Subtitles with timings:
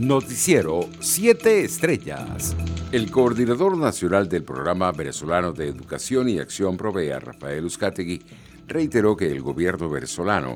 [0.00, 2.56] Noticiero 7 Estrellas.
[2.90, 8.22] El coordinador nacional del Programa Venezolano de Educación y Acción Provea, Rafael Uzcategui,
[8.66, 10.54] reiteró que el gobierno venezolano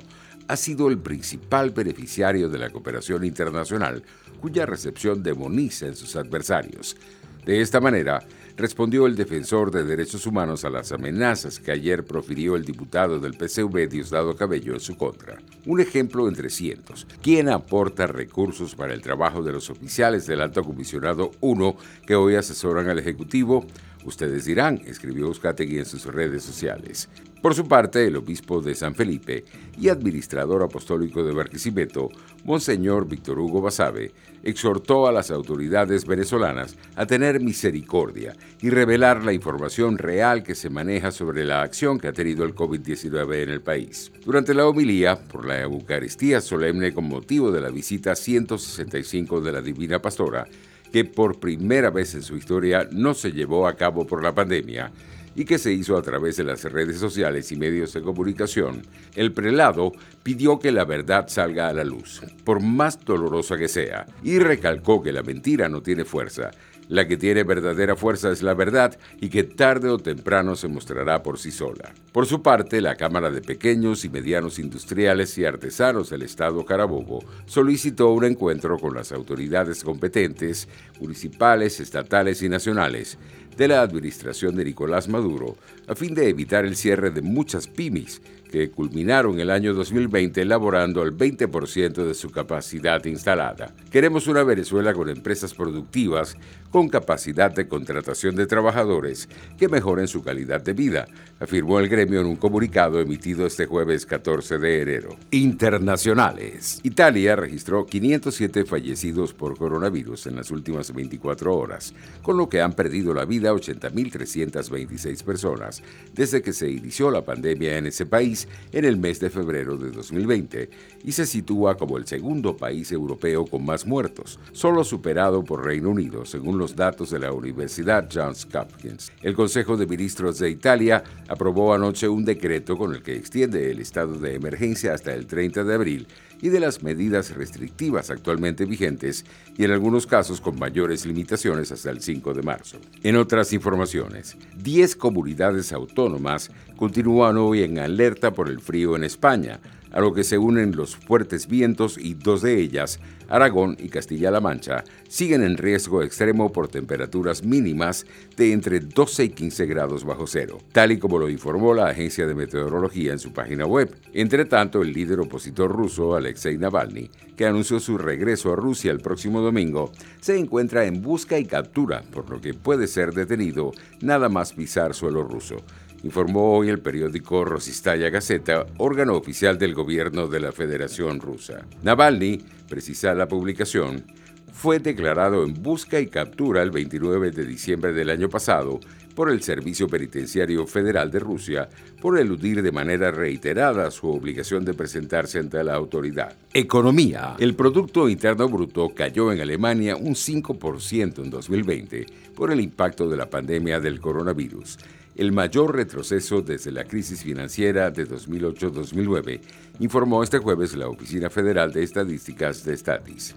[0.49, 4.03] ha sido el principal beneficiario de la cooperación internacional,
[4.41, 6.97] cuya recepción demoniza en sus adversarios.
[7.45, 8.21] De esta manera,
[8.57, 13.35] respondió el defensor de derechos humanos a las amenazas que ayer profirió el diputado del
[13.35, 15.39] PCV Diosdado Cabello en su contra.
[15.67, 17.07] Un ejemplo entre cientos.
[17.23, 21.77] ¿Quién aporta recursos para el trabajo de los oficiales del Alto Comisionado 1
[22.07, 23.67] que hoy asesoran al Ejecutivo?
[24.05, 27.09] Ustedes dirán, escribió Uzcategui en sus redes sociales.
[27.45, 29.45] Por su parte, el obispo de San Felipe
[29.79, 32.09] y administrador apostólico de Barquisimeto,
[32.45, 34.13] Monseñor Víctor Hugo Basabe,
[34.43, 40.71] exhortó a las autoridades venezolanas a tener misericordia y revelar la información real que se
[40.71, 44.11] maneja sobre la acción que ha tenido el COVID-19 en el país.
[44.25, 49.61] Durante la homilía, por la Eucaristía solemne con motivo de la visita 165 de la
[49.61, 50.47] Divina Pastora,
[50.95, 54.93] que por primera vez en su historia no se llevó a cabo por la pandemia,
[55.35, 58.83] y que se hizo a través de las redes sociales y medios de comunicación,
[59.17, 59.91] el prelado
[60.23, 65.03] pidió que la verdad salga a la luz, por más dolorosa que sea, y recalcó
[65.03, 66.53] que la mentira no tiene fuerza.
[66.89, 71.23] La que tiene verdadera fuerza es la verdad y que tarde o temprano se mostrará
[71.23, 71.93] por sí sola.
[72.13, 77.25] Por su parte, la Cámara de Pequeños y Medianos Industriales y Artesanos del Estado Carabobo
[77.47, 80.69] solicitó un encuentro con las autoridades competentes,
[81.01, 83.19] municipales, estatales y nacionales,
[83.57, 88.21] de la administración de Nicolás Maduro a fin de evitar el cierre de muchas pymes
[88.55, 93.75] que culminaron el año 2020 elaborando al 20% de su capacidad instalada.
[93.91, 96.37] Queremos una Venezuela con empresas productivas,
[96.71, 101.07] con capacidad de contratación de trabajadores que mejoren su calidad de vida,
[101.41, 105.17] afirmó el gremio en un comunicado emitido este jueves 14 de enero.
[105.33, 106.79] Internacionales.
[106.85, 112.75] Italia registró 507 fallecidos por coronavirus en las últimas 24 horas, con lo que han
[112.75, 118.85] perdido la vida 80.326 personas desde que se inició la pandemia en ese país en
[118.85, 120.71] el mes de febrero de 2020
[121.05, 125.91] y se sitúa como el segundo país europeo con más muertos, solo superado por Reino
[125.91, 129.13] Unido, según los datos de la Universidad Johns Hopkins.
[129.23, 133.81] El Consejo de Ministros de Italia aprobó anoche un decreto con el que extiende el
[133.81, 136.07] estado de emergencia hasta el 30 de abril
[136.41, 139.25] y de las medidas restrictivas actualmente vigentes
[139.57, 142.79] y en algunos casos con mayores limitaciones hasta el 5 de marzo.
[143.03, 149.61] En otras informaciones, 10 comunidades autónomas continúan hoy en alerta por el frío en España,
[149.95, 152.99] a lo que se unen los fuertes vientos y dos de ellas,
[153.29, 158.05] Aragón y Castilla-La Mancha, siguen en riesgo extremo por temperaturas mínimas
[158.37, 162.27] de entre 12 y 15 grados bajo cero, tal y como lo informó la agencia
[162.27, 163.95] de meteorología en su página web.
[164.13, 169.01] Entre tanto, el líder opositor ruso, Alexei Navalny, que anunció su regreso a Rusia el
[169.01, 173.71] próximo domingo, se encuentra en busca y captura, por lo que puede ser detenido
[174.01, 175.59] nada más pisar suelo ruso
[176.05, 181.65] informó hoy el periódico Rosistaya Gazeta, órgano oficial del gobierno de la Federación Rusa.
[181.83, 184.05] Navalny, precisa la publicación,
[184.53, 188.81] fue declarado en busca y captura el 29 de diciembre del año pasado
[189.15, 191.69] por el Servicio Penitenciario Federal de Rusia
[192.01, 196.37] por eludir de manera reiterada su obligación de presentarse ante la autoridad.
[196.53, 197.35] Economía.
[197.39, 203.17] El Producto Interno Bruto cayó en Alemania un 5% en 2020 por el impacto de
[203.17, 204.79] la pandemia del coronavirus
[205.17, 209.41] el mayor retroceso desde la crisis financiera de 2008-2009,
[209.81, 213.35] informó este jueves la Oficina Federal de Estadísticas de Statis.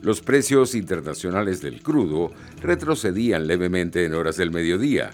[0.00, 2.30] Los precios internacionales del crudo
[2.62, 5.10] retrocedían levemente en horas del mediodía.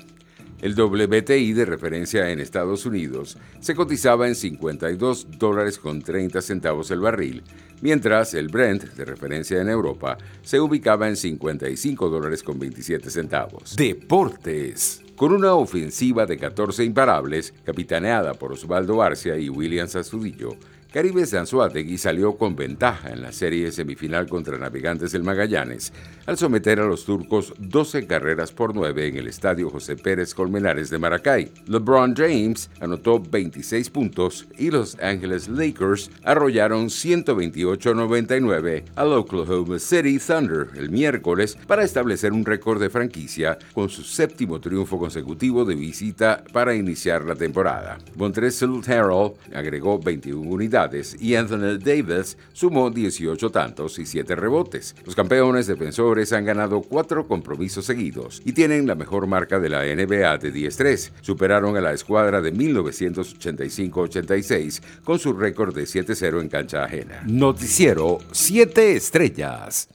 [0.63, 6.91] El WTI de referencia en Estados Unidos se cotizaba en 52 dólares con 30 centavos
[6.91, 7.43] el barril,
[7.83, 13.77] mientras el Brent de referencia en Europa se ubicaba en 55 dólares con 27 centavos.
[13.77, 15.06] Deportes.
[15.17, 20.57] Con una ofensiva de 14 imparables, capitaneada por Osvaldo Arcia y William Sastudillo,
[20.97, 25.93] Caribe Sanzuategui salió con ventaja en la serie semifinal contra Navegantes del Magallanes
[26.25, 30.89] al someter a los turcos 12 carreras por 9 en el estadio José Pérez Colmenares
[30.89, 31.53] de Maracay.
[31.67, 40.69] LeBron James anotó 26 puntos y Los Angeles Lakers arrollaron 128-99 al Oklahoma City Thunder
[40.77, 46.43] el miércoles para establecer un récord de franquicia con su séptimo triunfo consecutivo de visita
[46.55, 47.99] para iniciar la temporada.
[48.15, 50.86] Montrezl Harrell agregó 21 unidades
[51.21, 54.95] y Anthony Davis sumó 18 tantos y 7 rebotes.
[55.05, 59.83] Los campeones defensores han ganado cuatro compromisos seguidos y tienen la mejor marca de la
[59.83, 61.11] NBA de 10-3.
[61.21, 67.23] Superaron a la escuadra de 1985-86 con su récord de 7-0 en cancha ajena.
[67.27, 69.89] Noticiero 7 estrellas.